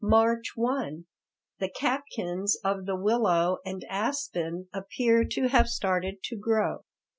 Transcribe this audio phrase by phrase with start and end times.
[0.03, 1.05] March 1
[1.59, 6.79] The catkins of the willow and aspen appear to have started to grow.